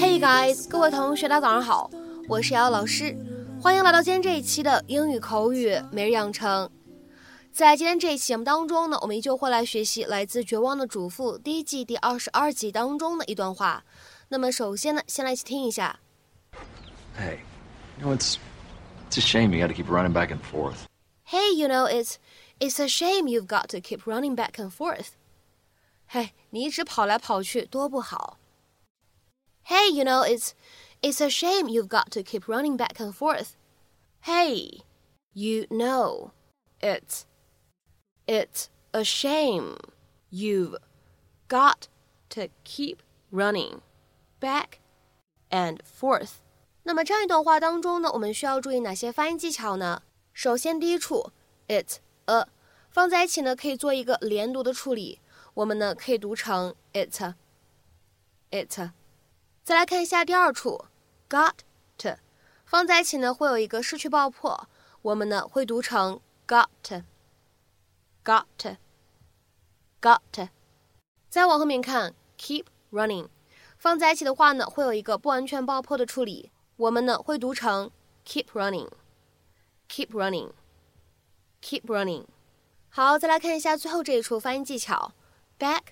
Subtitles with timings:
[0.00, 1.90] Hey guys，各位同学，大家早上好，
[2.26, 3.14] 我是瑶瑶老师，
[3.60, 6.70] 欢迎来到今天这一期的英语口语每日养成。
[7.52, 13.84] 在今天这一期节目当中呢，我们依旧会来学习来自《绝望的主妇》第一季第二十二集当中的一段话。
[14.28, 16.00] 那么首先呢，先来一起听一下。
[17.18, 17.40] Hey,
[18.00, 18.36] you know it's
[19.10, 20.86] it's a shame you got to keep running back and forth.
[21.26, 22.14] Hey, you know it's
[22.58, 25.08] it's a shame you've got to keep running back and forth.
[26.08, 28.38] 嘿，你一直跑来跑去多不好。
[29.69, 30.53] Hey, you know it's
[31.01, 33.55] it's a shame you've got to keep running back and forth.
[34.21, 34.83] Hey,
[35.33, 36.31] you know
[36.79, 37.25] it's
[38.27, 39.77] it's a shame
[40.29, 40.75] you've
[41.47, 41.87] got
[42.29, 42.97] to keep
[43.31, 43.81] running
[44.39, 44.79] back
[45.49, 46.41] and forth.
[46.83, 50.03] 那么这样一段话当中呢，我们需要注意哪些发音技巧呢？
[50.33, 51.31] 首先，第一处
[51.67, 52.47] it a
[52.91, 55.19] 放在一起呢，可以做一个连读的处理。
[55.55, 57.19] 我们呢可以读成 it
[58.51, 58.91] it。
[59.62, 60.86] 再来看一下第二处。
[61.28, 61.54] Got
[62.64, 64.68] 放在一起呢，会有一个失去爆破。
[65.02, 66.68] 我们呢会读成 got
[68.24, 68.44] got
[70.00, 70.48] got。
[71.28, 73.28] 再往后面看 keep running，
[73.76, 76.50] 放在一起的话呢，会有一个不完全爆破的处理。
[76.76, 77.90] 我们呢会读成
[78.26, 82.26] keep running，keep running，keep running。
[82.88, 85.12] 好，再来看一下最后这一处发音技巧
[85.58, 85.82] ，back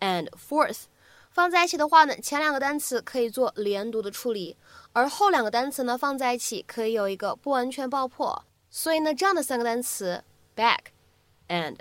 [0.00, 0.84] and forth，
[1.33, 4.57] 放在一起的话呢，前两个单词可以做连读的处理，
[4.93, 8.43] 而后两个单词呢放在一起可以有一个不完全爆破。
[8.69, 10.23] 所以呢，这样的三个单词
[10.55, 10.79] back
[11.47, 11.77] and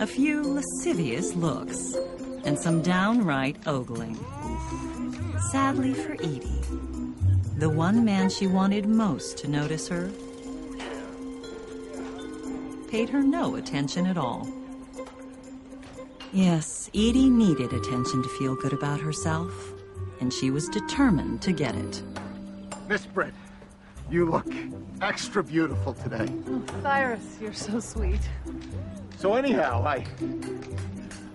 [0.00, 1.94] a few lascivious looks,
[2.44, 4.18] and some downright ogling.
[5.50, 6.60] Sadly for Edie,
[7.56, 10.10] the one man she wanted most to notice her
[12.88, 14.46] paid her no attention at all.
[16.32, 19.72] Yes, Edie needed attention to feel good about herself,
[20.22, 22.00] and she was determined to get it.
[22.88, 23.34] Miss Britt,
[24.08, 24.46] you look
[25.00, 26.28] extra beautiful today.
[26.48, 28.20] Oh, Cyrus, you're so sweet.
[29.18, 30.06] So anyhow, I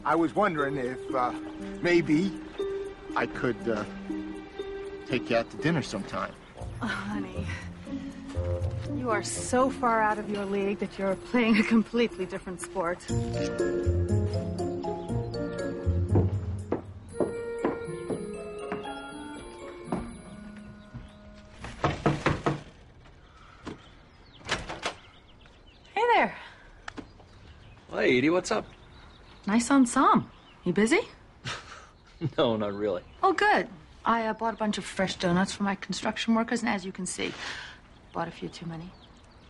[0.05, 1.33] I was wondering if uh,
[1.81, 2.31] maybe
[3.17, 3.83] I could uh,
[5.05, 6.31] take you out to dinner sometime.
[6.81, 7.45] Oh, honey,
[8.95, 13.05] you are so far out of your league that you're playing a completely different sport.
[28.17, 28.65] Edie, what's up?
[29.45, 30.25] Nice ensemble.
[30.63, 30.99] You busy?
[32.35, 33.03] No, not really.
[33.21, 33.67] Oh, good.
[34.03, 36.91] I uh, bought a bunch of fresh donuts for my construction workers, and as you
[36.91, 37.31] can see,
[38.11, 38.89] bought a few too many.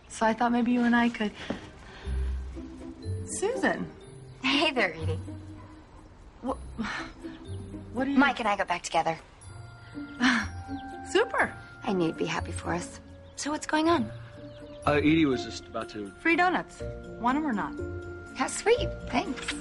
[0.08, 1.32] So I thought maybe you and I could.
[3.24, 3.86] Susan,
[4.42, 5.18] Hey there, Edie.
[6.42, 6.58] what,
[7.94, 8.18] what are you?
[8.18, 9.18] Mike and I got back together.
[11.10, 11.50] Super.
[11.84, 13.00] I knew you'd be happy for us.
[13.36, 14.10] So what's going on?
[14.86, 16.12] Uh, Edie was just about to.
[16.20, 16.82] Free donuts.
[17.18, 17.72] Want them or not?
[18.38, 18.88] How sweet.
[19.08, 19.52] Thanks.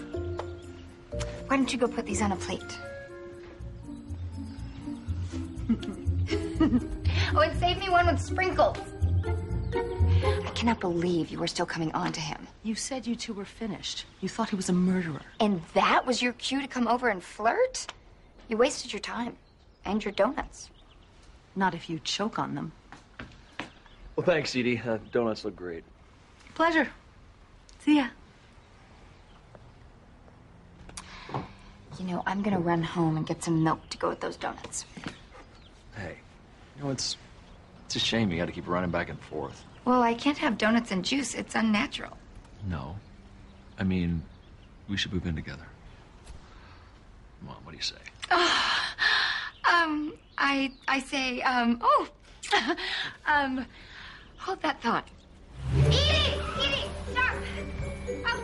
[1.48, 2.62] Why don't you go put these on a plate?
[7.34, 8.78] oh, and save me one with sprinkles.
[9.74, 12.48] I cannot believe you were still coming on to him.
[12.62, 14.06] You said you two were finished.
[14.22, 15.22] You thought he was a murderer.
[15.40, 17.88] And that was your cue to come over and flirt?
[18.48, 19.38] You wasted your time.
[19.86, 20.70] And your donuts.
[21.56, 22.72] Not if you choke on them.
[24.16, 24.80] Well, thanks, Edie.
[24.86, 25.84] Uh, donuts look great.
[26.54, 26.88] Pleasure.
[27.80, 28.10] See ya.
[32.00, 34.86] You know, I'm gonna run home and get some milk to go with those donuts.
[35.96, 36.18] Hey,
[36.78, 37.18] you know it's
[37.86, 39.64] it's a shame you got to keep running back and forth.
[39.86, 41.34] Well, I can't have donuts and juice.
[41.34, 42.18] It's unnatural.
[42.70, 42.96] No,
[43.80, 44.22] I mean,
[44.90, 45.66] we should move in together.
[47.42, 47.96] Mom, what do you say?
[49.70, 52.08] Um, I I say, um, oh,
[53.28, 53.66] um,
[54.38, 55.06] hold that thought.
[55.78, 55.98] Edie,
[56.62, 57.36] Edie, stop!
[58.26, 58.44] Oh,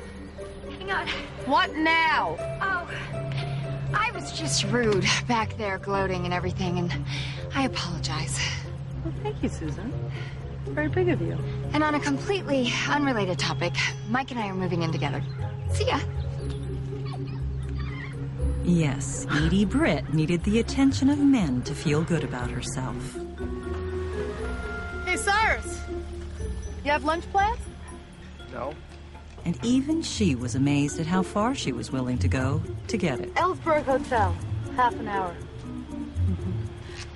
[0.70, 1.08] hang on.
[1.46, 2.36] What now?
[2.40, 2.73] Oh, I was
[4.34, 6.94] just rude back there, gloating and everything, and
[7.56, 8.40] I apologize.
[9.04, 9.94] Well, thank you, Susan.
[10.68, 11.38] Very big of you.
[11.74, 13.74] And on a completely unrelated topic,
[14.10, 15.22] Mike and I are moving in together.
[15.72, 16.00] See ya.
[18.64, 22.96] Yes, Edie Britt needed the attention of men to feel good about herself.
[25.06, 25.82] Hey, Cyrus.
[26.86, 27.60] You have lunch plans?
[28.54, 28.74] No.
[29.46, 33.20] And even she was amazed at how far she was willing to go to get
[33.20, 33.34] it.
[33.36, 34.34] Ellsberg Hotel.
[34.78, 35.36] Half an hour.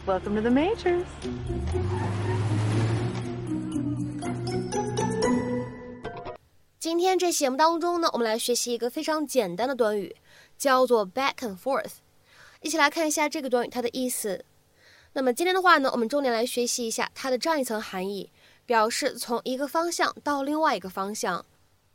[0.06, 1.06] Welcome to the Majors.
[6.80, 10.16] 今天这节目当中呢，我们来学习一个非常简单的短语，
[10.58, 11.94] 叫做 back and forth。
[12.62, 14.44] 一起来看一下这个短语它的意思。
[15.14, 18.30] 那么今天的话呢，我们重点来学习一下它的这样一层含义，
[18.66, 21.46] 表示从一个方向到另外一个方向，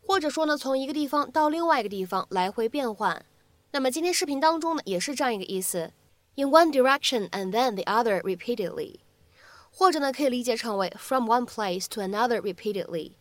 [0.02, 3.26] 或者说呢从一个地方到另外一个地方来回变换。
[3.72, 5.92] 那么今天视频当中呢也是这样一个意思，
[6.36, 9.00] in one direction and then the other repeatedly，
[9.72, 13.14] 或者呢可以理解成为 from one place to another repeatedly。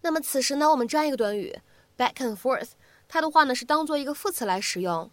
[0.00, 1.58] 那么此时呢，我们这样一个短语
[1.96, 2.70] back and forth，
[3.08, 5.10] 它的话呢是当做一个副词来使用。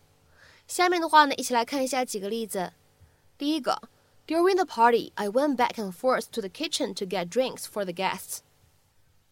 [0.68, 2.74] 下面的话呢，一起来看一下几个例子。
[3.38, 3.90] 第一个，
[4.28, 7.94] During the party, I went back and forth to the kitchen to get drinks for the
[7.94, 8.40] guests。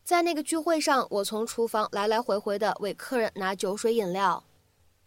[0.08, 4.44] 在那个聚会上，我从厨房来来回回的为客人拿酒水饮料。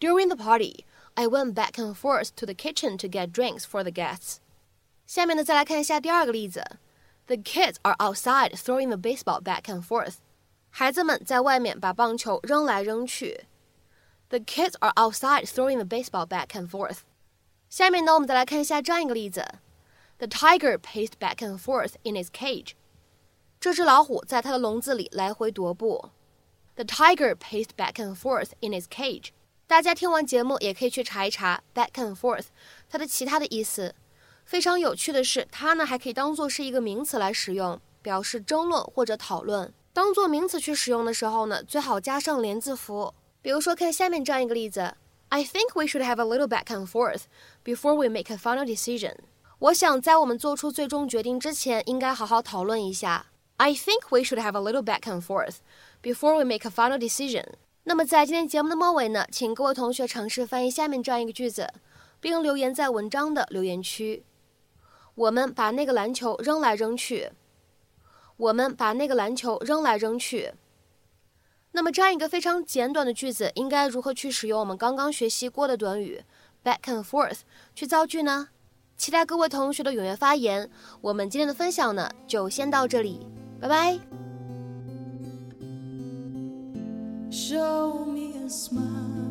[0.01, 0.85] During the party,
[1.15, 4.37] I went back and forth to the kitchen to get drinks for the guests。
[5.07, 6.65] 下面呢，再来看一下第二个例子。
[7.27, 10.17] The kids are outside throwing the baseball back and forth。
[10.71, 13.47] 孩子们在外面把棒球扔来扔去。
[14.29, 16.99] The kids are outside throwing the baseball back and forth。
[17.69, 19.47] 下面呢，我们再来看一下这样一个例子：
[20.19, 22.73] The tiger paced back and forth in its cage。
[23.62, 26.10] 这只老虎在它的笼子里来回踱步。
[26.74, 29.28] The tiger paced back and forth in its cage。
[29.68, 32.46] 大家听完节目也可以去查一查 back and forth
[32.90, 33.94] 它的其他的意思。
[34.46, 39.72] 非常有趣的是，它呢还可以当做是一个名词来使用，表示争论或者讨论。
[39.94, 43.14] 当做名词去使用的时候呢，最好加上连字符。
[43.44, 44.96] 比如说，看下面这样一个例子
[45.30, 47.26] ：I think we should have a little back and forth
[47.64, 49.18] before we make a final decision。
[49.60, 53.28] 我想在我们做出最终决定之前，应该好好讨论一下。
[53.62, 55.58] I think we should have a little back and forth
[56.02, 57.46] before we make a final decision。
[57.84, 61.72] 那么在今天节目的末尾呢，请各位同学尝试翻译下面这样一个句子，
[62.20, 64.24] 并留言在文章的留言区。
[65.14, 67.34] 我们把那个篮球扔来扔去。
[68.38, 70.54] 我们把那个篮球扔来扔去。
[71.74, 76.24] 那么这样一个非常简短的句子，应该如何去使用我们刚刚学习过的短语
[76.64, 77.42] back and forth
[77.76, 78.48] 去造句呢？
[78.98, 80.68] 期待各位同学的踊跃发言。
[81.02, 83.28] 我们今天的分享呢，就先到这里，
[83.62, 84.00] 拜拜。
[87.30, 89.31] Show me a smile